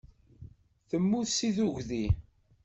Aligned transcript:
Temmut 0.89 1.29
seg 1.31 1.51
tuggdi. 1.57 2.05